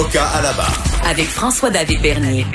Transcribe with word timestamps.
Avocat 0.00 0.28
à 0.28 0.40
la 0.40 0.52
barre. 0.54 0.82
Avec 1.04 1.26
François-David 1.26 2.00
Bernier. 2.00 2.46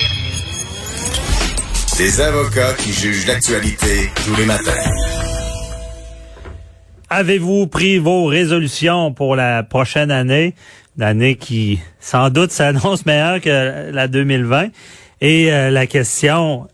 Des 1.96 2.20
avocats 2.20 2.74
qui 2.74 2.92
jugent 2.92 3.28
l'actualité 3.28 4.10
tous 4.26 4.36
les 4.36 4.46
matins. 4.46 4.72
Avez-vous 7.12 7.68
pris 7.68 8.00
vos 8.00 8.26
résolutions 8.26 9.14
pour 9.14 9.36
la 9.36 9.62
prochaine 9.62 10.10
année? 10.10 10.56
L'année 10.98 11.36
qui, 11.36 11.80
sans 12.00 12.32
doute, 12.32 12.50
s'annonce 12.52 13.06
meilleure 13.06 13.40
que 13.40 13.92
la 13.92 14.08
2020. 14.08 14.70
Et 15.22 15.54
euh, 15.54 15.70
la 15.70 15.86
question, 15.86 16.68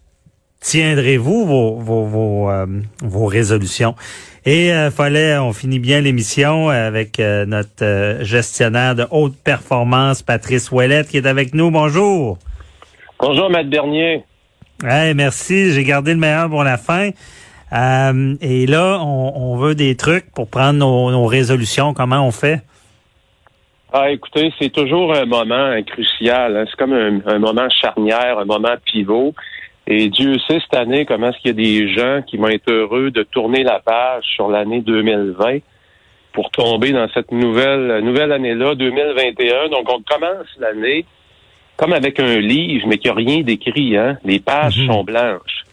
tiendrez-vous 0.61 1.45
vos, 1.45 1.79
vos, 1.79 2.05
vos, 2.05 2.49
euh, 2.49 2.65
vos 3.01 3.25
résolutions? 3.25 3.95
Et 4.43 4.73
euh, 4.73 4.89
fallait, 4.89 5.37
on 5.37 5.53
finit 5.53 5.77
bien 5.77 6.01
l'émission 6.01 6.69
avec 6.69 7.19
euh, 7.19 7.45
notre 7.45 8.23
gestionnaire 8.23 8.95
de 8.95 9.05
haute 9.11 9.35
performance, 9.35 10.23
Patrice 10.23 10.71
Ouellette, 10.71 11.09
qui 11.09 11.17
est 11.17 11.27
avec 11.27 11.53
nous. 11.53 11.69
Bonjour. 11.69 12.39
Bonjour, 13.19 13.51
Maître 13.51 13.69
Bernier. 13.69 14.23
Hey, 14.83 15.13
merci. 15.13 15.71
J'ai 15.73 15.83
gardé 15.83 16.13
le 16.13 16.19
meilleur 16.19 16.49
pour 16.49 16.63
la 16.63 16.79
fin. 16.79 17.11
Euh, 17.71 18.35
et 18.41 18.65
là, 18.65 18.97
on, 19.01 19.53
on, 19.53 19.57
veut 19.57 19.75
des 19.75 19.95
trucs 19.95 20.31
pour 20.33 20.49
prendre 20.49 20.79
nos, 20.79 21.11
nos 21.11 21.27
résolutions. 21.27 21.93
Comment 21.93 22.25
on 22.25 22.31
fait? 22.31 22.61
Ah, 23.93 24.09
écoutez, 24.09 24.51
c'est 24.59 24.71
toujours 24.71 25.13
un 25.13 25.25
moment 25.25 25.71
crucial. 25.83 26.57
Hein. 26.57 26.65
C'est 26.67 26.77
comme 26.77 26.93
un, 26.93 27.21
un, 27.27 27.37
moment 27.37 27.69
charnière, 27.69 28.39
un 28.39 28.45
moment 28.45 28.75
pivot. 28.85 29.35
Et 29.87 30.09
Dieu 30.09 30.37
sait 30.47 30.59
cette 30.59 30.75
année 30.75 31.05
comment 31.05 31.29
est-ce 31.29 31.37
qu'il 31.39 31.47
y 31.47 31.49
a 31.49 31.53
des 31.87 31.93
gens 31.93 32.21
qui 32.21 32.37
vont 32.37 32.47
être 32.47 32.71
heureux 32.71 33.11
de 33.11 33.23
tourner 33.23 33.63
la 33.63 33.79
page 33.79 34.23
sur 34.35 34.47
l'année 34.49 34.81
2020 34.81 35.59
pour 36.33 36.49
tomber 36.51 36.91
dans 36.91 37.09
cette 37.13 37.31
nouvelle 37.31 37.99
nouvelle 38.03 38.31
année-là, 38.31 38.75
2021. 38.75 39.69
Donc, 39.69 39.91
on 39.91 40.01
commence 40.01 40.47
l'année 40.59 41.05
comme 41.77 41.93
avec 41.93 42.19
un 42.19 42.37
livre, 42.39 42.87
mais 42.87 42.99
qui 42.99 43.09
a 43.09 43.13
rien 43.13 43.41
d'écrit. 43.41 43.97
Hein? 43.97 44.17
Les 44.23 44.39
pages 44.39 44.77
Mhm. 44.79 44.87
sont 44.93 45.03
blanches. 45.03 45.63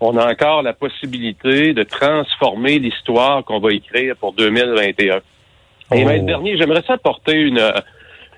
On 0.00 0.16
a 0.16 0.30
encore 0.32 0.62
la 0.62 0.72
possibilité 0.72 1.72
de 1.74 1.82
transformer 1.82 2.78
l'histoire 2.78 3.44
qu'on 3.44 3.58
va 3.60 3.72
écrire 3.72 4.16
pour 4.16 4.32
2021. 4.32 5.16
Et 5.16 5.20
Oh. 5.90 6.04
Maître 6.06 6.24
Bernier, 6.24 6.56
j'aimerais 6.56 6.82
ça 6.86 6.94
apporter 6.94 7.34
une, 7.34 7.62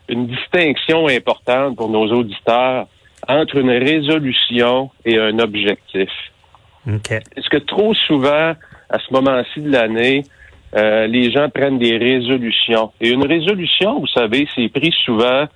une 0.09 0.27
distinction 0.27 1.07
importante 1.07 1.77
pour 1.77 1.89
nos 1.89 2.07
auditeurs 2.13 2.87
entre 3.29 3.57
une 3.57 3.71
résolution 3.71 4.91
et 5.05 5.19
un 5.19 5.39
objectif. 5.39 6.11
OK. 6.87 7.11
Est-ce 7.11 7.49
que 7.49 7.59
trop 7.59 7.95
souvent, 7.95 8.55
à 8.89 8.99
ce 8.99 9.13
moment-ci 9.13 9.61
de 9.61 9.71
l'année, 9.71 10.25
euh, 10.75 11.07
les 11.07 11.31
gens 11.31 11.49
prennent 11.51 11.79
des 11.79 11.97
résolutions? 11.97 12.93
Et 13.01 13.11
une 13.11 13.27
résolution, 13.27 14.01
vous 14.01 14.07
savez, 14.07 14.49
c'est 14.55 14.69
pris 14.69 14.95
souvent 15.05 15.47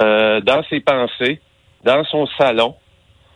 euh, 0.00 0.40
dans 0.40 0.62
ses 0.68 0.80
pensées, 0.80 1.40
dans 1.84 2.04
son 2.04 2.26
salon. 2.38 2.74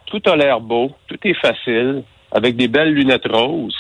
Tout 0.07 0.23
a 0.27 0.37
l'air 0.37 0.61
beau, 0.61 0.93
tout 1.07 1.19
est 1.25 1.35
facile, 1.35 2.03
avec 2.33 2.57
des 2.57 2.69
belles 2.69 2.93
lunettes 2.93 3.27
roses. 3.31 3.77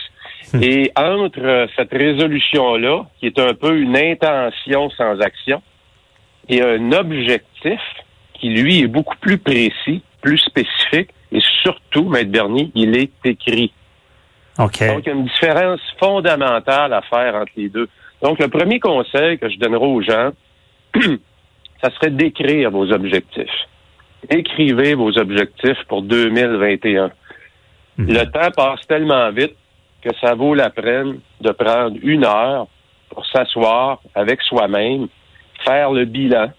Et 0.62 0.90
entre 0.96 1.40
euh, 1.40 1.66
cette 1.76 1.92
résolution-là, 1.92 3.04
qui 3.20 3.26
est 3.26 3.38
un 3.38 3.52
peu 3.52 3.76
une 3.76 3.96
intention 3.96 4.88
sans 4.90 5.20
action, 5.20 5.62
et 6.48 6.62
un 6.62 6.92
objectif 6.92 7.80
qui, 8.38 8.50
lui, 8.50 8.80
est 8.80 8.86
beaucoup 8.86 9.16
plus 9.16 9.38
précis, 9.38 10.02
plus 10.22 10.38
spécifique, 10.38 11.10
et 11.32 11.40
surtout, 11.62 12.08
Maître 12.08 12.30
Bernier, 12.30 12.70
il 12.74 12.96
est 12.96 13.12
écrit. 13.24 13.72
OK. 14.58 14.86
Donc, 14.86 15.02
il 15.04 15.06
y 15.06 15.10
a 15.10 15.12
une 15.12 15.24
différence 15.24 15.80
fondamentale 16.00 16.92
à 16.92 17.02
faire 17.02 17.34
entre 17.34 17.52
les 17.56 17.68
deux. 17.68 17.88
Donc, 18.22 18.38
le 18.38 18.48
premier 18.48 18.80
conseil 18.80 19.38
que 19.38 19.48
je 19.48 19.58
donnerai 19.58 19.84
aux 19.84 20.02
gens, 20.02 20.30
ça 21.82 21.90
serait 21.90 22.10
d'écrire 22.10 22.70
vos 22.70 22.90
objectifs. 22.90 23.68
Écrivez 24.28 24.94
vos 24.94 25.16
objectifs 25.16 25.82
pour 25.86 26.02
2021. 26.02 27.10
Mhm. 27.98 28.12
Le 28.12 28.24
temps 28.30 28.50
passe 28.56 28.86
tellement 28.88 29.30
vite 29.30 29.54
que 30.02 30.10
ça 30.20 30.34
vaut 30.34 30.54
la 30.54 30.70
peine 30.70 31.20
de 31.40 31.50
prendre 31.50 31.96
une 32.02 32.24
heure 32.24 32.66
pour 33.10 33.26
s'asseoir 33.26 34.00
avec 34.14 34.40
soi-même, 34.42 35.08
faire 35.64 35.92
le 35.92 36.04
bilan, 36.04 36.50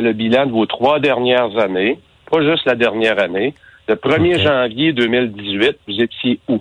le 0.00 0.12
bilan 0.12 0.46
de 0.46 0.52
vos 0.52 0.66
trois 0.66 1.00
dernières 1.00 1.58
années, 1.58 1.98
pas 2.30 2.42
juste 2.42 2.64
la 2.66 2.74
dernière 2.74 3.20
année. 3.20 3.54
Le 3.88 3.94
1er 3.96 4.36
Ok. 4.36 4.40
janvier 4.42 4.92
2018, 4.92 5.78
vous 5.86 6.00
étiez 6.00 6.38
où? 6.48 6.60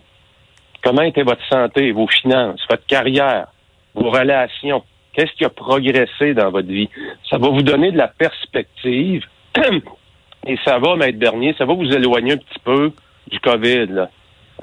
Comment 0.83 1.03
était 1.03 1.23
votre 1.23 1.45
santé, 1.47 1.91
vos 1.91 2.07
finances, 2.07 2.59
votre 2.69 2.85
carrière, 2.87 3.47
vos 3.93 4.09
relations? 4.09 4.83
Qu'est-ce 5.13 5.31
qui 5.33 5.45
a 5.45 5.49
progressé 5.49 6.33
dans 6.33 6.49
votre 6.49 6.67
vie? 6.67 6.89
Ça 7.29 7.37
va 7.37 7.49
vous 7.49 7.61
donner 7.61 7.91
de 7.91 7.97
la 7.97 8.07
perspective 8.07 9.23
et 10.47 10.57
ça 10.65 10.79
va, 10.79 10.95
Maître 10.95 11.19
Bernier, 11.19 11.53
ça 11.57 11.65
va 11.65 11.73
vous 11.73 11.91
éloigner 11.91 12.33
un 12.33 12.37
petit 12.37 12.59
peu 12.63 12.91
du 13.29 13.39
COVID. 13.39 13.87
Là. 13.87 14.09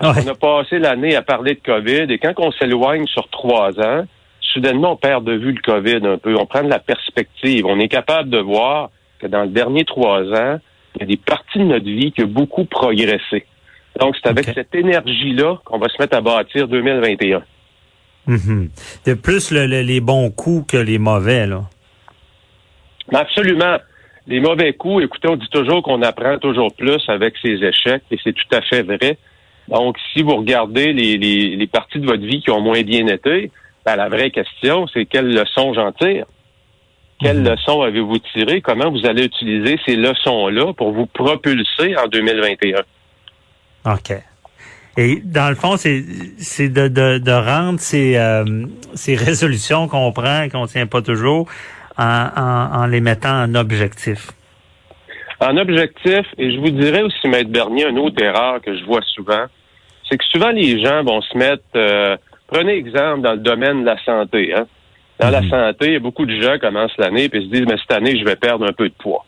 Ouais. 0.01 0.09
On 0.25 0.29
a 0.29 0.35
passé 0.35 0.79
l'année 0.79 1.15
à 1.17 1.23
parler 1.23 1.55
de 1.55 1.61
COVID 1.61 2.13
et 2.13 2.19
quand 2.19 2.35
on 2.39 2.51
s'éloigne 2.53 3.07
sur 3.07 3.29
trois 3.29 3.79
ans, 3.81 4.05
soudainement, 4.53 4.93
on 4.93 4.97
perd 4.97 5.25
de 5.25 5.33
vue 5.33 5.53
le 5.53 5.61
COVID 5.61 6.07
un 6.07 6.19
peu. 6.19 6.37
On 6.39 6.47
prend 6.47 6.63
de 6.63 6.69
la 6.69 6.79
perspective. 6.79 7.65
On 7.67 7.79
est 7.79 7.89
capable 7.89 8.31
de 8.31 8.39
voir 8.39 8.91
que 9.21 9.27
dans 9.27 9.43
le 9.43 9.49
dernier 9.49 9.85
trois 9.85 10.21
ans, 10.23 10.59
il 10.97 11.01
y 11.01 11.03
a 11.03 11.07
des 11.07 11.17
parties 11.17 11.59
de 11.59 11.65
notre 11.65 11.85
vie 11.85 12.13
qui 12.13 12.23
ont 12.23 12.29
beaucoup 12.29 12.65
progressé. 12.65 13.45
Donc, 14.01 14.15
c'est 14.17 14.29
avec 14.29 14.45
cette 14.55 14.75
énergie-là 14.75 15.57
qu'on 15.65 15.79
va 15.79 15.89
se 15.89 16.01
mettre 16.01 16.17
à 16.17 16.21
bâtir 16.21 16.69
2021. 16.69 17.43
Mhm. 18.27 18.69
De 19.07 19.15
plus 19.15 19.51
le- 19.51 19.67
le- 19.67 19.81
les 19.83 20.01
bons 20.01 20.31
coups 20.31 20.73
que 20.73 20.77
les 20.77 20.99
mauvais, 20.99 21.47
là. 21.47 21.63
Mais 23.11 23.19
absolument. 23.19 23.79
Les 24.27 24.41
mauvais 24.41 24.75
coups, 24.75 25.05
écoutez, 25.05 25.29
on 25.29 25.37
dit 25.37 25.49
toujours 25.51 25.83
qu'on 25.83 26.03
apprend 26.03 26.39
toujours 26.39 26.73
plus 26.75 27.03
avec 27.09 27.35
ses 27.43 27.55
échecs, 27.65 28.03
et 28.11 28.19
c'est 28.23 28.35
tout 28.35 28.55
à 28.55 28.61
fait 28.61 28.83
vrai. 28.83 29.17
Donc, 29.69 29.97
si 30.13 30.23
vous 30.23 30.37
regardez 30.37 30.93
les, 30.93 31.17
les, 31.17 31.57
les 31.57 31.67
parties 31.67 31.99
de 31.99 32.07
votre 32.07 32.23
vie 32.23 32.41
qui 32.43 32.51
ont 32.51 32.61
moins 32.61 32.83
bien 32.83 33.07
été, 33.07 33.51
ben, 33.89 33.97
la 33.97 34.09
vraie 34.11 34.31
question, 34.31 34.87
c'est 34.93 35.07
quelles 35.07 35.33
leçons 35.33 35.73
j'en 35.73 35.93
tire? 35.93 36.27
Quelles 37.21 37.41
Mhm. 37.41 37.49
leçons 37.49 37.81
avez-vous 37.83 38.19
tirées? 38.33 38.61
Comment 38.61 38.91
vous 38.91 39.07
allez 39.07 39.25
utiliser 39.25 39.79
ces 39.87 39.97
leçons-là 39.97 40.73
pour 40.75 40.93
vous 40.93 41.07
propulser 41.07 41.97
en 41.97 42.07
2021? 42.07 42.83
OK. 43.87 44.13
Et 44.99 45.23
dans 45.25 45.49
le 45.49 45.55
fond, 45.55 45.77
c'est 45.79 46.69
de, 46.69 46.89
de, 46.89 47.19
de 47.19 47.33
rendre 47.33 47.81
ces, 47.81 48.17
euh, 48.17 48.67
ces 48.95 49.15
résolutions 49.17 49.89
qu'on 49.89 50.13
prend 50.13 50.43
et 50.43 50.51
qu'on 50.51 50.67
tient 50.67 50.87
pas 50.87 51.01
toujours 51.03 51.49
en, 51.97 52.27
en, 52.37 52.81
en 52.83 52.87
les 52.87 53.01
mettant 53.01 53.43
en 53.45 53.55
objectif. 53.55 54.31
En 55.41 55.57
objectif, 55.57 56.27
et 56.37 56.51
je 56.53 56.59
vous 56.59 56.71
dirais 56.71 57.03
aussi, 57.03 57.27
Maître 57.29 57.51
Bernier, 57.51 57.87
une 57.89 57.99
autre 58.01 58.21
erreur 58.23 58.61
que 58.61 58.77
je 58.77 58.85
vois 58.85 59.03
souvent, 59.15 59.45
c'est 60.11 60.19
que 60.19 60.25
souvent 60.33 60.51
les 60.51 60.83
gens 60.85 61.03
vont 61.05 61.21
se 61.23 61.37
mettre, 61.39 61.63
euh, 61.77 62.17
prenez 62.49 62.75
exemple 62.75 63.21
dans 63.21 63.33
le 63.33 63.39
domaine 63.39 63.83
de 63.83 63.87
la 63.87 64.03
santé. 64.05 64.53
Hein? 64.55 64.67
Dans 65.21 65.31
la 65.31 65.41
Mhm. 65.41 65.51
santé, 65.51 65.99
beaucoup 65.99 66.27
de 66.27 66.41
gens 66.41 66.59
commencent 66.59 66.97
l'année 66.99 67.25
et 67.25 67.31
se 67.31 67.47
disent, 67.47 67.67
mais 67.67 67.77
cette 67.79 67.93
année, 67.93 68.19
je 68.19 68.25
vais 68.25 68.37
perdre 68.37 68.67
un 68.67 68.73
peu 68.73 68.89
de 68.89 68.95
poids. 68.95 69.25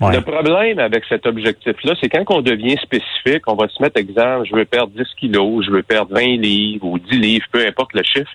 Ouais. 0.00 0.14
Le 0.14 0.20
problème 0.20 0.78
avec 0.78 1.04
cet 1.08 1.26
objectif-là, 1.26 1.94
c'est 2.00 2.08
quand 2.08 2.24
on 2.32 2.40
devient 2.40 2.76
spécifique, 2.80 3.42
on 3.48 3.56
va 3.56 3.68
se 3.68 3.82
mettre 3.82 3.98
exemple, 3.98 4.46
je 4.48 4.54
veux 4.54 4.64
perdre 4.64 4.92
10 4.94 5.12
kilos, 5.16 5.66
je 5.66 5.72
veux 5.72 5.82
perdre 5.82 6.14
20 6.14 6.40
livres 6.40 6.86
ou 6.86 6.98
10 7.00 7.18
livres, 7.18 7.46
peu 7.50 7.66
importe 7.66 7.94
le 7.94 8.04
chiffre, 8.04 8.30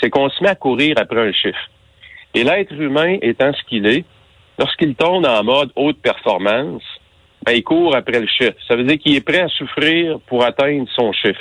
c'est 0.00 0.08
qu'on 0.08 0.30
se 0.30 0.40
met 0.42 0.50
à 0.50 0.54
courir 0.54 0.94
après 0.98 1.28
un 1.28 1.32
chiffre. 1.32 1.68
Et 2.34 2.44
l'être 2.44 2.72
humain 2.72 3.18
étant 3.22 3.52
ce 3.52 3.62
qu'il 3.64 3.86
est, 3.86 4.04
lorsqu'il 4.56 4.94
tombe 4.94 5.26
en 5.26 5.42
mode 5.42 5.72
haute 5.74 5.98
performance, 6.00 6.84
ben, 7.44 7.52
il 7.52 7.64
court 7.64 7.96
après 7.96 8.20
le 8.20 8.28
chiffre. 8.28 8.54
Ça 8.68 8.76
veut 8.76 8.84
dire 8.84 8.98
qu'il 8.98 9.16
est 9.16 9.26
prêt 9.26 9.40
à 9.40 9.48
souffrir 9.48 10.20
pour 10.28 10.44
atteindre 10.44 10.86
son 10.94 11.12
chiffre. 11.12 11.40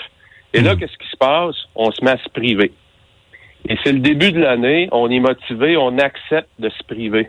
Et 0.54 0.62
là, 0.62 0.74
Mhm. 0.74 0.80
qu'est-ce 0.80 0.98
qui 0.98 1.10
se 1.10 1.18
passe? 1.18 1.56
On 1.75 1.92
se 1.92 2.04
met 2.04 2.12
à 2.12 2.18
se 2.18 2.30
priver. 2.30 2.72
Et 3.68 3.78
c'est 3.84 3.92
le 3.92 4.00
début 4.00 4.31
de 4.31 4.40
l'année, 4.40 4.88
on 4.92 5.10
est 5.12 5.19
motivé, 5.19 5.78
on 5.78 5.98
accepte 5.98 6.50
de 6.60 6.69
se 6.69 6.84
priver. 6.84 7.28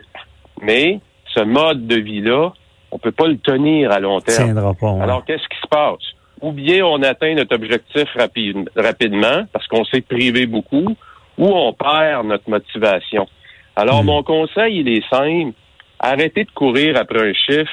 Mais 0.61 0.99
ce 1.35 1.43
mode 1.43 1.87
de 1.87 1.97
vie-là, 1.99 2.53
on 2.91 2.97
peut 2.97 3.11
pas 3.11 3.27
le 3.27 3.37
tenir 3.37 3.91
à 3.91 3.99
long 3.99 4.19
terme. 4.21 4.45
tiendra 4.45 4.73
pas. 4.73 4.91
ouais. 4.93 5.01
Alors, 5.03 5.23
qu'est-ce 5.25 5.47
qui 5.47 5.57
se 5.61 5.67
passe? 5.67 6.03
Ou 6.41 6.51
bien 6.51 6.83
on 6.85 7.03
atteint 7.03 7.33
notre 7.35 7.55
objectif 7.55 8.09
rapide- 8.15 8.69
rapidement 8.75 9.45
parce 9.53 9.67
qu'on 9.67 9.85
s'est 9.85 10.01
privé 10.01 10.45
beaucoup, 10.47 10.95
ou 11.37 11.45
on 11.47 11.73
perd 11.73 12.25
notre 12.25 12.49
motivation. 12.49 13.27
Alors, 13.75 14.01
Hmm. 14.03 14.07
mon 14.07 14.23
conseil, 14.23 14.79
il 14.79 14.89
est 14.89 15.07
simple. 15.09 15.53
Arrêtez 15.99 16.45
de 16.45 16.51
courir 16.51 16.97
après 16.97 17.29
un 17.29 17.33
chiffre 17.33 17.71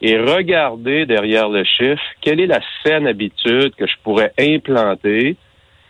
et 0.00 0.18
regardez 0.18 1.06
derrière 1.06 1.48
le 1.48 1.64
chiffre 1.64 2.02
quelle 2.20 2.40
est 2.40 2.46
la 2.46 2.60
saine 2.84 3.06
habitude 3.06 3.74
que 3.76 3.86
je 3.86 3.94
pourrais 4.02 4.32
implanter 4.38 5.36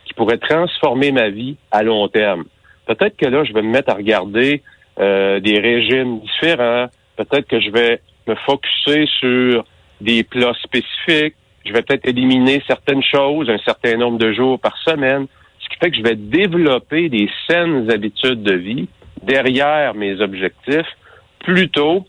qui 0.05 0.13
pourrait 0.13 0.37
transformer 0.37 1.11
ma 1.11 1.29
vie 1.29 1.57
à 1.71 1.83
long 1.83 2.07
terme. 2.07 2.45
Peut-être 2.85 3.17
que 3.17 3.25
là, 3.25 3.43
je 3.43 3.53
vais 3.53 3.61
me 3.61 3.71
mettre 3.71 3.91
à 3.91 3.95
regarder 3.95 4.61
euh, 4.99 5.39
des 5.39 5.59
régimes 5.59 6.19
différents. 6.19 6.87
Peut-être 7.17 7.47
que 7.47 7.59
je 7.59 7.71
vais 7.71 7.99
me 8.27 8.35
focuser 8.35 9.07
sur 9.19 9.65
des 10.01 10.23
plats 10.23 10.53
spécifiques. 10.63 11.35
Je 11.65 11.73
vais 11.73 11.81
peut-être 11.81 12.07
éliminer 12.07 12.61
certaines 12.67 13.03
choses 13.03 13.49
un 13.49 13.57
certain 13.59 13.97
nombre 13.97 14.19
de 14.19 14.31
jours 14.33 14.59
par 14.59 14.77
semaine. 14.77 15.25
Ce 15.59 15.69
qui 15.69 15.77
fait 15.77 15.89
que 15.89 15.97
je 15.97 16.03
vais 16.03 16.15
développer 16.15 17.09
des 17.09 17.27
saines 17.49 17.89
habitudes 17.91 18.43
de 18.43 18.53
vie 18.53 18.87
derrière 19.23 19.95
mes 19.95 20.21
objectifs 20.21 20.95
plutôt 21.39 22.05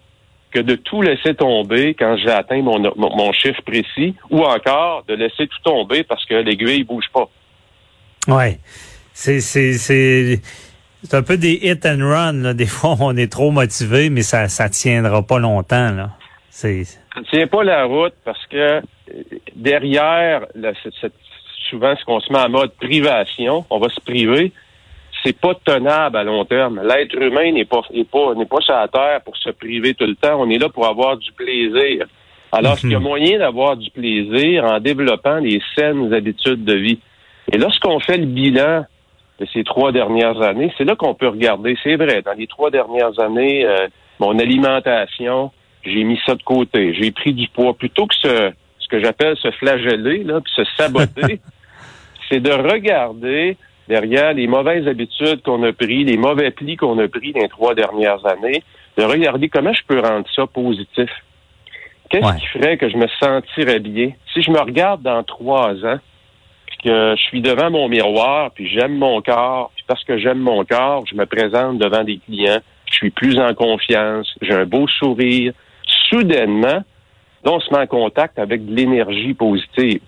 que 0.57 0.63
de 0.63 0.75
tout 0.77 1.03
laisser 1.03 1.35
tomber 1.35 1.93
quand 1.95 2.17
j'ai 2.17 2.31
atteint 2.31 2.63
mon, 2.63 2.79
mon, 2.97 3.15
mon 3.15 3.33
chiffre 3.33 3.61
précis 3.63 4.15
ou 4.31 4.43
encore 4.43 5.05
de 5.07 5.15
laisser 5.15 5.47
tout 5.47 5.63
tomber 5.63 6.03
parce 6.03 6.25
que 6.25 6.35
l'aiguille 6.35 6.83
bouge 6.85 7.05
pas. 7.13 7.29
Ouais. 8.29 8.59
C'est, 9.13 9.41
c'est, 9.41 9.75
c'est, 9.75 10.41
c'est 11.03 11.15
un 11.15 11.23
peu 11.23 11.37
des 11.37 11.59
hit 11.63 11.85
and 11.85 11.99
run. 12.01 12.33
Là. 12.43 12.55
Des 12.55 12.67
fois, 12.77 12.97
on 13.01 13.17
est 13.17 13.31
trop 13.31 13.51
motivé, 13.51 14.09
mais 14.09 14.23
ça, 14.23 14.49
ça 14.49 14.69
tiendra 14.71 15.23
pas 15.23 15.39
longtemps. 15.39 15.91
Là. 15.93 16.11
C'est. 16.49 16.85
Ça 16.85 17.21
ne 17.21 17.25
tient 17.25 17.47
pas 17.47 17.63
la 17.65 17.85
route 17.85 18.15
parce 18.25 18.45
que 18.47 18.57
euh, 18.57 18.81
derrière 19.55 20.47
cette- 21.01 21.13
souvent 21.69 21.95
ce 21.97 22.05
qu'on 22.05 22.21
se 22.21 22.33
met 22.33 22.39
en 22.39 22.49
mode 22.49 22.73
privation, 22.81 23.65
on 23.71 23.79
va 23.79 23.89
se 23.89 24.01
priver, 24.01 24.53
c'est 25.27 25.39
pas 25.39 25.55
tenable 25.65 26.17
à 26.17 26.25
long 26.25 26.45
terme. 26.45 26.81
L'être 26.87 27.21
humain 27.21 27.51
n'est 27.51 27.65
pas 27.65 27.81
n'est 27.93 28.05
pas 28.05 28.35
n'est 28.35 28.47
pas 28.47 28.61
sur 28.61 28.75
la 28.75 28.87
terre 28.87 29.21
pour 29.25 29.37
se 29.37 29.51
priver 29.51 29.95
tout 29.95 30.07
le 30.07 30.15
temps. 30.15 30.41
On 30.41 30.49
est 30.49 30.59
là 30.59 30.69
pour 30.69 30.87
avoir 30.87 31.17
du 31.17 31.33
plaisir. 31.33 32.07
Alors, 32.53 32.75
est-ce 32.75 32.83
qu'il 32.83 32.93
y 32.93 32.95
a 32.95 33.01
moyen 33.01 33.41
d'avoir 33.41 33.77
du 33.77 33.91
plaisir 33.91 34.65
en 34.65 34.79
développant 34.79 35.39
les 35.39 35.61
saines 35.75 36.15
habitudes 36.15 36.65
de 36.65 36.75
vie? 36.75 37.01
Et 37.53 37.59
lorsqu'on 37.59 37.99
fait 37.99 38.19
le 38.19 38.27
bilan 38.27 38.85
de 39.41 39.47
ces 39.53 39.65
trois 39.65 39.91
dernières 39.91 40.41
années, 40.41 40.73
c'est 40.79 40.85
là 40.85 40.95
qu'on 40.95 41.15
peut 41.15 41.29
regarder. 41.29 41.77
C'est 41.83 41.97
vrai, 41.97 42.23
dans 42.23 42.33
les 42.33 42.47
trois 42.47 42.71
dernières 42.71 43.19
années, 43.19 43.67
euh, 43.67 43.89
mon 44.21 44.39
alimentation, 44.39 45.51
j'ai 45.85 46.05
mis 46.05 46.21
ça 46.25 46.37
de 46.37 46.43
côté. 46.43 46.95
J'ai 46.95 47.11
pris 47.11 47.35
du 47.35 47.49
poids. 47.49 47.75
Plutôt 47.75 48.07
que 48.07 48.15
ce, 48.15 48.53
ce 48.79 48.89
que 48.89 49.01
j'appelle 49.01 49.37
se 49.37 49.51
flageller, 49.51 50.23
là, 50.23 50.41
puis 50.41 50.53
se 50.55 50.65
saboter, 50.77 51.41
c'est 52.31 52.41
de 52.41 52.53
regarder 52.53 53.57
derrière 53.89 54.33
les 54.35 54.47
mauvaises 54.47 54.87
habitudes 54.89 55.43
qu'on 55.43 55.63
a 55.63 55.73
pris, 55.73 56.05
les 56.05 56.17
mauvais 56.17 56.51
plis 56.51 56.77
qu'on 56.77 56.99
a 56.99 57.09
pris 57.09 57.33
dans 57.33 57.41
les 57.41 57.49
trois 57.49 57.75
dernières 57.75 58.25
années, 58.27 58.63
de 58.97 59.05
regarder 59.05 59.49
comment 59.49 59.73
je 59.73 59.83
peux 59.87 60.01
rendre 60.01 60.27
ça 60.35 60.47
positif. 60.47 61.11
Qu'est-ce 62.09 62.25
Ouais. 62.27 62.37
qui 62.39 62.47
ferait 62.47 62.77
que 62.77 62.89
je 62.89 62.97
me 62.97 63.07
sentirais 63.21 63.81
bien? 63.81 64.13
Si 64.33 64.43
je 64.43 64.51
me 64.51 64.61
regarde 64.61 65.03
dans 65.03 65.23
trois 65.23 65.73
ans, 65.85 65.99
puis 66.67 66.79
que 66.85 67.15
je 67.17 67.23
suis 67.23 67.41
devant 67.41 67.71
mon 67.71 67.89
miroir, 67.89 68.51
puis 68.53 68.69
j'aime 68.69 68.97
mon 68.97 69.21
corps, 69.23 69.71
puis 69.75 69.85
parce 69.89 70.05
que 70.05 70.17
j'aime 70.19 70.39
mon 70.39 70.65
corps, 70.65 71.05
je 71.11 71.15
me 71.17 71.27
présente 71.27 71.79
devant 71.79 72.05
des 72.05 72.19
clients, 72.19 72.61
je 72.91 72.95
suis 72.95 73.11
plus 73.11 73.39
en 73.41 73.55
confiance, 73.55 74.33
j'ai 74.41 74.55
un 74.55 74.67
beau 74.67 74.87
sourire. 74.87 75.53
Soudainement, 76.09 76.85
on 77.45 77.61
se 77.61 77.73
met 77.73 77.81
en 77.81 77.87
contact 77.87 78.39
avec 78.39 78.65
de 78.65 78.75
l'énergie 78.75 79.35
positive 79.35 80.01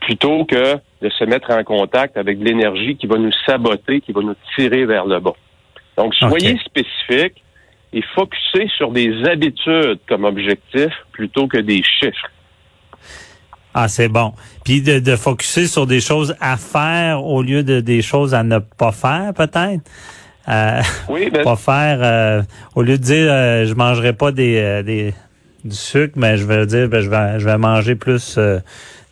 plutôt 0.00 0.44
que 0.44 0.76
de 1.04 1.10
se 1.10 1.24
mettre 1.24 1.50
en 1.50 1.62
contact 1.64 2.16
avec 2.16 2.38
de 2.38 2.44
l'énergie 2.46 2.96
qui 2.96 3.06
va 3.06 3.18
nous 3.18 3.30
saboter, 3.46 4.00
qui 4.00 4.12
va 4.12 4.22
nous 4.22 4.36
tirer 4.56 4.86
vers 4.86 5.04
le 5.04 5.20
bas. 5.20 5.34
Donc, 5.98 6.14
soyez 6.14 6.54
Ok. 6.54 6.60
spécifique 6.64 7.44
et 7.92 8.02
focussez 8.14 8.66
sur 8.76 8.90
des 8.90 9.12
habitudes 9.32 10.00
comme 10.08 10.24
objectif 10.24 10.90
plutôt 11.12 11.46
que 11.46 11.58
des 11.58 11.82
chiffres. 11.82 12.30
Ah, 13.74 13.88
c'est 13.88 14.08
bon. 14.08 14.32
Puis 14.64 14.80
de, 14.82 14.98
de 14.98 15.16
focuser 15.16 15.66
sur 15.66 15.86
des 15.86 16.00
choses 16.00 16.34
à 16.40 16.56
faire 16.56 17.24
au 17.24 17.42
lieu 17.42 17.62
de 17.62 17.80
des 17.80 18.02
choses 18.02 18.32
à 18.34 18.42
ne 18.42 18.58
pas 18.58 18.92
faire, 18.92 19.32
peut-être? 19.34 19.82
Euh, 20.48 20.80
Oui, 21.08 21.28
ben, 21.30 21.42
pas 21.42 21.56
faire 21.56 21.98
euh, 22.02 22.42
au 22.74 22.82
lieu 22.82 22.96
de 22.98 23.02
dire 23.02 23.26
euh, 23.30 23.66
je 23.66 23.74
mangerai 23.74 24.12
pas 24.12 24.30
des, 24.32 24.56
euh, 24.58 24.82
des 24.82 25.12
du 25.64 25.74
sucre, 25.74 26.14
mais 26.16 26.36
je 26.36 26.44
vais 26.46 26.66
dire 26.66 26.88
ben, 26.88 27.00
je 27.00 27.10
vais 27.10 27.40
je 27.40 27.44
vais 27.46 27.58
manger 27.58 27.94
plus 27.94 28.38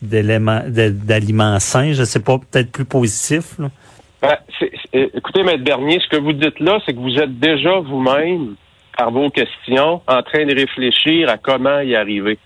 d'éléments 0.03 0.63
d'aliments 0.67 1.59
sains. 1.61 1.93
Je 1.93 2.03
sais 2.05 2.21
pas, 2.23 2.39
peut-être 2.39 2.71
plus 2.73 2.85
positif. 2.85 3.59
là. 3.59 3.71
ben, 4.21 4.37
c'est- 4.59 4.73
écoutez, 5.17 5.43
Maître 5.43 5.65
Bernier, 5.65 6.01
ce 6.01 6.09
que 6.09 6.21
vous 6.21 6.33
dites 6.33 6.61
là, 6.61 6.79
c'est 6.85 6.93
que 6.93 6.99
vous 6.99 7.17
êtes 7.17 7.39
déjà 7.39 7.79
vous-même, 7.81 8.55
par 8.99 9.11
vos 9.11 9.31
questions, 9.31 10.03
en 10.07 10.23
train 10.23 10.45
de 10.45 10.55
réfléchir 10.55 11.29
à 11.31 11.39
comment 11.39 11.81
y 11.81 11.95
arriver. 11.97 12.39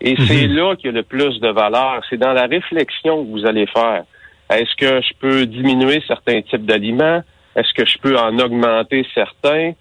Et 0.00 0.16
c'est 0.26 0.48
là 0.48 0.74
qu'il 0.76 0.86
y 0.86 0.88
a 0.88 0.92
le 0.96 1.02
plus 1.02 1.40
de 1.40 1.48
valeur. 1.48 2.02
C'est 2.10 2.16
dans 2.18 2.32
la 2.32 2.46
réflexion 2.46 3.24
que 3.24 3.30
vous 3.30 3.46
allez 3.46 3.66
faire. 3.66 4.02
Est-ce 4.50 4.74
que 4.76 5.00
je 5.00 5.12
peux 5.18 5.46
diminuer 5.46 6.02
certains 6.06 6.42
types 6.42 6.66
d'aliments? 6.66 7.22
Est-ce 7.56 7.72
que 7.72 7.86
je 7.86 7.96
peux 7.98 8.18
en 8.18 8.38
augmenter 8.38 9.06
certains? 9.14 9.72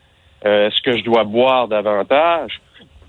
Euh, 0.45 0.67
Est-ce 0.67 0.81
que 0.81 0.97
je 0.97 1.03
dois 1.03 1.23
boire 1.23 1.67
davantage? 1.67 2.61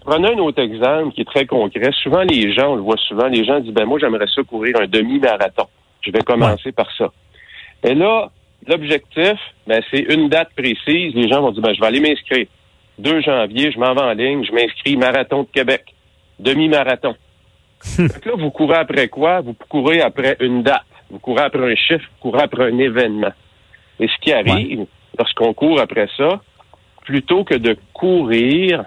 Prenez 0.05 0.35
un 0.35 0.39
autre 0.39 0.63
exemple 0.63 1.15
qui 1.15 1.23
est 1.23 1.25
très 1.25 1.47
concret. 1.47 1.91
Souvent, 2.03 2.23
les 2.23 2.53
gens, 2.53 2.73
on 2.73 2.77
le 2.77 2.83
voit 2.83 2.99
souvent, 3.09 3.27
les 3.27 3.45
gens 3.45 3.61
disent, 3.61 3.73
ben 3.73 3.87
moi, 3.87 3.99
j'aimerais 3.99 4.27
ça 4.35 4.43
courir 4.43 4.77
un 4.81 4.87
demi-marathon. 4.87 5.67
Je 6.03 6.11
vais 6.11 6.21
commencer 6.21 6.73
par 6.73 6.95
ça. 6.97 7.11
Et 7.83 7.95
là, 7.95 8.31
l'objectif, 8.67 9.39
ben, 9.67 9.83
c'est 9.91 10.01
une 10.01 10.29
date 10.29 10.51
précise. 10.55 11.15
Les 11.15 11.29
gens 11.29 11.41
vont 11.41 11.53
dire, 11.53 11.63
ben, 11.63 11.75
je 11.75 11.81
vais 11.81 11.87
aller 11.87 12.01
m'inscrire. 12.01 12.47
2 12.99 13.23
janvier, 13.23 13.73
je 13.73 13.79
m'en 13.79 13.95
vais 13.95 14.03
en 14.03 14.13
ligne, 14.13 14.45
je 14.45 14.53
m'inscris 14.53 14.97
Marathon 14.97 15.43
de 15.43 15.49
Québec. 15.49 15.95
Demi-marathon. 16.39 17.15
Fait 17.81 18.21
que 18.21 18.29
là, 18.29 18.35
vous 18.37 18.51
courez 18.51 18.77
après 18.77 19.09
quoi? 19.09 19.41
Vous 19.41 19.55
courez 19.69 20.01
après 20.01 20.37
une 20.41 20.63
date. 20.63 20.85
Vous 21.11 21.19
courez 21.19 21.43
après 21.43 21.73
un 21.73 21.77
chiffre, 21.77 22.05
vous 22.13 22.31
courez 22.31 22.43
après 22.43 22.65
un 22.65 22.79
événement. 22.79 23.33
Et 24.01 24.09
ce 24.09 24.19
qui 24.21 24.33
arrive, 24.33 24.87
lorsqu'on 25.19 25.53
court 25.55 25.81
après 25.81 26.09
ça, 26.17 26.41
plutôt 27.03 27.45
que 27.45 27.55
de 27.55 27.77
courir 27.93 28.85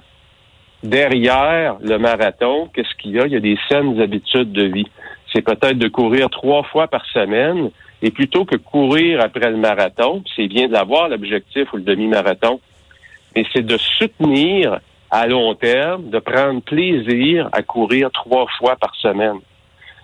derrière 0.84 1.78
le 1.82 1.98
marathon, 1.98 2.70
qu'est-ce 2.74 2.94
qu'il 3.02 3.12
y 3.12 3.20
a? 3.20 3.26
Il 3.26 3.34
y 3.34 3.36
a 3.36 3.40
des 3.40 3.58
saines 3.70 4.00
habitudes 4.00 4.52
de 4.52 4.64
vie. 4.64 4.88
C'est 5.34 5.42
peut-être 5.42 5.78
de 5.78 5.88
courir 5.88 6.30
trois 6.30 6.64
fois 6.64 6.88
par 6.88 7.06
semaine. 7.08 7.70
Et 8.02 8.12
plutôt 8.12 8.46
que 8.46 8.56
courir 8.56 9.22
après 9.22 9.50
le 9.50 9.58
marathon, 9.58 10.24
c'est 10.36 10.48
bien 10.48 10.68
de 10.68 10.74
l'avoir, 10.74 11.10
l'objectif 11.10 11.74
ou 11.74 11.78
le 11.78 11.84
demi-marathon, 11.84 12.60
mais 13.36 13.44
c'est 13.52 13.66
de 13.66 13.76
soutenir 13.78 14.80
à 15.10 15.26
long 15.26 15.56
terme, 15.56 16.10
de 16.10 16.20
prendre 16.20 16.62
plaisir 16.62 17.50
à 17.54 17.64
courir 17.64 18.12
trois 18.12 18.46
fois 18.60 18.76
par 18.76 18.94
semaine. 18.96 19.40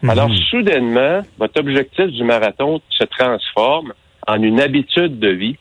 Alors, 0.08 0.30
Mhm. 0.30 0.36
soudainement, 0.50 1.22
votre 1.38 1.60
objectif 1.60 2.08
du 2.08 2.24
marathon 2.24 2.82
se 2.89 3.03
transforme 3.03 3.94
en 4.27 4.42
une 4.42 4.60
habitude 4.60 5.20
de 5.20 5.30
vie 5.30 5.58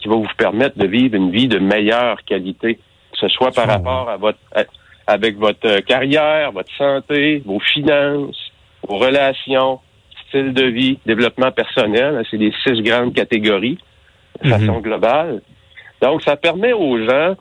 qui 0.00 0.08
va 0.08 0.16
vous 0.16 0.26
permettre 0.36 0.76
de 0.76 0.86
vivre 0.86 1.14
une 1.14 1.30
vie 1.30 1.48
de 1.48 1.58
meilleure 1.58 2.24
qualité, 2.24 2.78
que 3.20 3.28
ce 3.28 3.34
soit 3.34 3.50
par 3.52 3.66
rapport 3.68 4.08
à 4.10 4.16
votre, 4.16 4.38
à- 4.54 4.64
avec 5.06 5.36
votre 5.36 5.66
euh, 5.66 5.80
carrière, 5.80 6.52
votre 6.52 6.72
santé, 6.76 7.42
vos 7.44 7.60
finances, 7.60 8.52
vos 8.86 8.98
relations, 8.98 9.80
style 10.28 10.52
de 10.52 10.64
vie, 10.64 10.98
développement 11.06 11.52
personnel. 11.52 12.16
hein, 12.18 12.22
C'est 12.30 12.36
les 12.36 12.52
six 12.64 12.82
grandes 12.82 13.14
catégories 13.14 13.78
de 14.42 14.48
Mhm. 14.48 14.58
façon 14.58 14.80
globale. 14.80 15.40
Donc, 16.02 16.22
ça 16.22 16.36
permet 16.36 16.72
aux 16.72 16.98
gens 17.08 17.34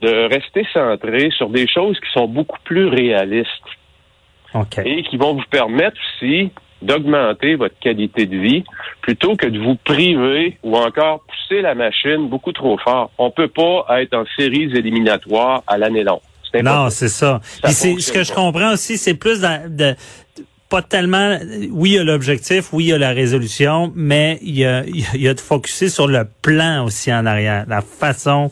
de 0.00 0.28
rester 0.32 0.64
centrés 0.72 1.30
sur 1.36 1.48
des 1.50 1.66
choses 1.68 1.98
qui 2.00 2.10
sont 2.12 2.28
beaucoup 2.28 2.58
plus 2.64 2.86
réalistes 2.86 3.50
et 4.86 5.02
qui 5.02 5.16
vont 5.16 5.34
vous 5.34 5.44
permettre 5.50 5.96
aussi 6.00 6.50
d'augmenter 6.82 7.54
votre 7.56 7.78
qualité 7.80 8.26
de 8.26 8.36
vie 8.36 8.64
plutôt 9.02 9.34
que 9.36 9.46
de 9.46 9.58
vous 9.58 9.74
priver 9.76 10.58
ou 10.62 10.76
encore 10.76 11.24
pousser 11.26 11.60
la 11.62 11.74
machine 11.74 12.28
beaucoup 12.28 12.52
trop 12.52 12.78
fort. 12.78 13.10
On 13.18 13.30
peut 13.30 13.48
pas 13.48 13.86
être 14.02 14.14
en 14.14 14.24
séries 14.36 14.70
éliminatoires 14.76 15.62
à 15.66 15.78
l'année 15.78 16.04
longue. 16.04 16.20
Non, 16.62 16.88
c'est 16.90 17.08
ça. 17.08 17.40
C'est 17.66 17.98
ce 18.00 18.10
que 18.12 18.22
je 18.24 18.32
comprends 18.32 18.72
aussi, 18.72 18.96
c'est 18.96 19.14
plus 19.14 19.40
dans, 19.40 19.60
de 19.68 19.94
pas 20.70 20.80
tellement. 20.82 21.36
Oui, 21.70 21.90
il 21.90 21.94
y 21.96 21.98
a 21.98 22.04
l'objectif, 22.04 22.72
oui, 22.72 22.84
il 22.84 22.88
y 22.88 22.92
a 22.92 22.98
la 22.98 23.10
résolution, 23.10 23.92
mais 23.94 24.38
il 24.42 24.58
y 24.58 24.64
a, 24.64 24.84
il 24.86 25.00
y 25.00 25.02
a- 25.02 25.14
il 25.14 25.22
y 25.22 25.28
a 25.28 25.34
de 25.34 25.40
focuser 25.40 25.88
sur 25.90 26.06
le 26.06 26.26
plan 26.42 26.84
aussi 26.84 27.12
en 27.12 27.26
arrière, 27.26 27.64
la 27.68 27.80
façon 27.82 28.50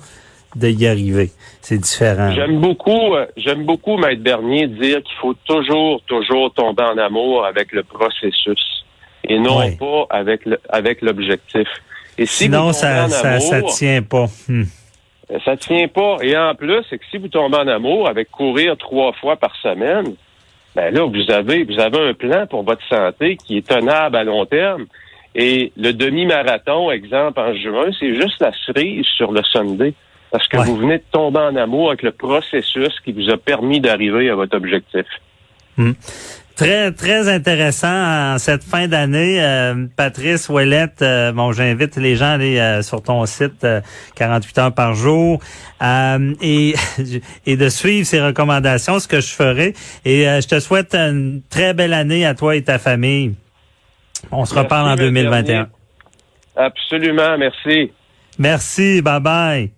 de 0.57 0.69
y 0.69 0.87
arriver. 0.87 1.31
C'est 1.61 1.79
différent. 1.79 2.33
J'aime 2.33 2.61
beaucoup, 2.61 3.15
euh, 3.15 3.27
j'aime 3.37 3.65
beaucoup, 3.65 3.97
Maître 3.97 4.23
Bernier, 4.23 4.67
dire 4.67 5.03
qu'il 5.03 5.17
faut 5.21 5.35
toujours, 5.47 6.01
toujours 6.07 6.53
tomber 6.55 6.83
en 6.83 6.97
amour 6.99 7.45
avec 7.45 7.73
le 7.73 7.83
processus 7.83 8.85
et 9.29 9.39
non 9.39 9.59
Ouais. 9.59 9.77
pas 9.79 10.07
avec 10.11 10.45
le, 10.47 10.59
avec 10.69 11.03
l'objectif. 11.03 11.69
Et 12.19 12.27
si 12.27 12.45
Sinon, 12.45 12.73
ça, 12.73 13.09
ça, 13.09 13.63
tient 13.63 14.03
pas. 14.03 14.27
Hmm. 14.49 14.63
Euh, 15.31 15.39
Ça 15.45 15.57
tient 15.57 15.89
pas. 15.89 16.17
Et 16.23 16.37
en 16.37 16.55
plus, 16.55 16.83
c'est 16.89 16.99
que 16.99 17.05
si 17.11 17.19
vous 17.19 17.29
tombez 17.29 17.57
en 17.59 17.69
amour 17.69 18.09
avec 18.09 18.31
courir 18.31 18.77
trois 18.79 19.13
fois 19.13 19.37
par 19.37 19.55
semaine, 19.57 20.15
ben 20.75 20.95
là, 20.95 21.05
vous 21.05 21.31
avez, 21.31 21.65
vous 21.65 21.79
avez 21.81 22.09
un 22.11 22.15
plan 22.15 22.47
pour 22.47 22.63
votre 22.63 22.87
santé 22.89 23.37
qui 23.37 23.59
est 23.59 23.67
tenable 23.67 24.17
à 24.17 24.25
long 24.25 24.47
terme. 24.47 24.87
Et 25.35 25.73
le 25.77 25.93
demi-marathon, 25.93 26.91
exemple, 26.91 27.41
en 27.41 27.55
juin, 27.55 27.91
c'est 27.99 28.15
juste 28.15 28.41
la 28.41 28.53
cerise 28.65 29.05
sur 29.17 29.33
le 29.33 29.43
Sunday. 29.43 29.93
Parce 30.31 30.47
que 30.49 30.57
Ouais. 30.59 30.65
vous 30.65 30.77
venez 30.77 30.99
de 30.99 31.05
tomber 31.11 31.41
en 31.41 31.57
amour 31.57 31.89
avec 31.89 32.03
le 32.03 32.13
processus 32.13 32.99
qui 33.05 33.13
vous 33.13 33.31
a 33.31 33.37
permis 33.37 33.81
d'arriver 33.81 34.29
à 34.31 34.35
votre 34.35 34.57
objectif. 34.57 35.07
Très, 36.57 36.91
très 36.93 37.29
intéressant 37.29 38.33
en 38.35 38.39
cette 38.39 38.65
fin 38.65 38.89
d'année. 38.89 39.43
Euh, 39.45 39.87
Patrice 39.95 40.49
Ouellette, 40.49 41.03
euh, 41.03 41.31
bon, 41.33 41.53
j'invite 41.53 41.97
les 41.97 42.17
gens 42.17 42.25
à 42.25 42.31
aller 42.31 42.59
euh, 42.59 42.81
sur 42.81 43.03
ton 43.03 43.27
site 43.27 43.63
euh, 43.65 43.83
48 44.15 44.59
heures 44.59 44.73
par 44.75 44.95
jour 44.95 45.39
euh, 45.83 46.33
et, 46.41 46.75
et 47.47 47.57
de 47.59 47.69
suivre 47.69 48.07
ces 48.07 48.23
recommandations, 48.23 48.99
ce 49.01 49.07
que 49.07 49.21
je 49.21 49.35
ferai. 49.35 49.75
Et 50.07 50.27
euh, 50.27 50.41
je 50.41 50.49
te 50.49 50.59
souhaite 50.59 50.95
une 50.95 51.43
très 51.51 51.75
belle 51.75 51.93
année 51.93 52.25
à 52.25 52.35
toi 52.35 52.57
et 52.57 52.65
ta 52.65 52.79
famille. 52.79 53.35
On 54.33 54.47
se 54.47 54.55
Merci, 54.55 54.65
reparle 54.65 54.89
en 54.89 54.93
M. 54.93 54.99
2021. 54.99 55.45
Bernier. 55.45 55.71
Absolument, 56.57 57.37
merci. 57.37 57.93
Merci, 58.39 59.03
bye 59.03 59.21
bye. 59.21 59.71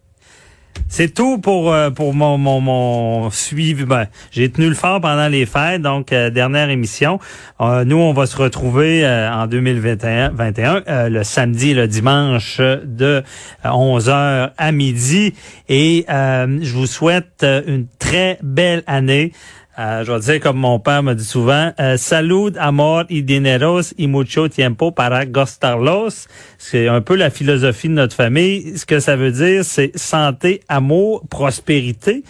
C'est 0.88 1.14
tout 1.14 1.38
pour 1.38 1.72
euh, 1.72 1.90
pour 1.90 2.14
mon 2.14 2.38
mon 2.38 2.60
mon 2.60 3.30
suivi. 3.30 3.84
Ben, 3.84 4.06
j'ai 4.30 4.50
tenu 4.50 4.68
le 4.68 4.74
fort 4.74 5.00
pendant 5.00 5.28
les 5.28 5.46
fêtes, 5.46 5.82
donc 5.82 6.12
euh, 6.12 6.30
dernière 6.30 6.70
émission. 6.70 7.18
Euh, 7.60 7.84
nous, 7.84 7.96
on 7.96 8.12
va 8.12 8.26
se 8.26 8.36
retrouver 8.36 9.04
euh, 9.04 9.30
en 9.30 9.46
2021, 9.46 10.30
21, 10.30 10.82
euh, 10.88 11.08
le 11.08 11.24
samedi, 11.24 11.70
et 11.70 11.74
le 11.74 11.88
dimanche 11.88 12.60
de 12.60 13.22
11h 13.64 14.50
à 14.56 14.72
midi, 14.72 15.34
et 15.68 16.06
je 16.08 16.72
vous 16.72 16.86
souhaite 16.86 17.44
une 17.44 17.86
très 17.98 18.38
belle 18.42 18.82
année. 18.86 19.32
Euh, 19.78 20.04
je 20.04 20.10
vais 20.10 20.18
dire 20.18 20.40
comme 20.40 20.56
mon 20.56 20.80
père 20.80 21.04
me 21.04 21.14
dit 21.14 21.24
souvent, 21.24 21.72
euh, 21.78 21.96
salud, 21.96 22.56
amor 22.58 23.04
y 23.08 23.22
dineros 23.22 23.94
y 23.96 24.08
mucho 24.08 24.48
tiempo 24.48 24.90
para 24.90 25.24
gastarlos. 25.24 26.26
C'est 26.58 26.88
un 26.88 27.00
peu 27.00 27.14
la 27.14 27.30
philosophie 27.30 27.88
de 27.88 27.94
notre 27.94 28.16
famille. 28.16 28.76
Ce 28.76 28.84
que 28.84 28.98
ça 28.98 29.14
veut 29.14 29.30
dire, 29.30 29.64
c'est 29.64 29.96
santé, 29.96 30.62
amour, 30.68 31.22
prospérité 31.30 32.24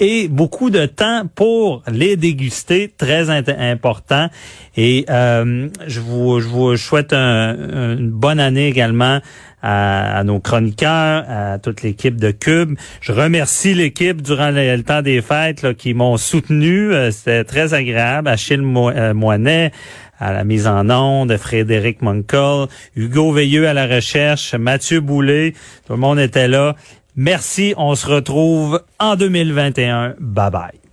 et 0.00 0.28
beaucoup 0.28 0.70
de 0.70 0.86
temps 0.86 1.22
pour 1.34 1.82
les 1.90 2.16
déguster, 2.16 2.92
très 2.96 3.30
important. 3.30 4.28
Et 4.76 5.04
euh, 5.08 5.68
je, 5.86 6.00
vous, 6.00 6.40
je 6.40 6.48
vous 6.48 6.76
souhaite 6.76 7.12
un- 7.12 7.96
une 7.96 8.10
bonne 8.10 8.40
année 8.40 8.66
également 8.68 9.20
à, 9.62 10.22
nos 10.24 10.40
chroniqueurs, 10.40 11.24
à 11.28 11.58
toute 11.58 11.82
l'équipe 11.82 12.16
de 12.20 12.32
Cube. 12.32 12.76
Je 13.00 13.12
remercie 13.12 13.72
l'équipe 13.72 14.20
durant 14.20 14.50
le, 14.50 14.82
temps 14.82 15.00
des 15.00 15.22
fêtes 15.22 15.62
là, 15.62 15.72
qui 15.72 15.94
m'ont 15.94 16.16
soutenu. 16.18 16.92
Euh, 16.92 17.10
C'était 17.10 17.44
très 17.44 17.72
agréable. 17.72 18.28
Achille 18.28 18.60
euh, 18.62 19.14
Moinet 19.14 19.70
à 20.20 20.32
la 20.32 20.44
mise 20.44 20.66
en 20.66 20.90
onde, 20.90 21.36
Frédéric 21.36 22.00
Monkel, 22.02 22.66
Hugo 22.94 23.32
Veilleux 23.32 23.66
à 23.66 23.74
la 23.74 23.86
recherche, 23.86 24.54
Mathieu 24.54 25.00
Boulet. 25.00 25.54
Tout 25.86 25.94
le 25.94 25.98
monde 25.98 26.18
était 26.20 26.48
là. 26.48 26.76
Merci. 27.16 27.74
On 27.76 27.94
se 27.94 28.06
retrouve 28.06 28.82
en 28.98 29.16
2021. 29.16 30.14
Bye 30.18 30.50
bye. 30.50 30.83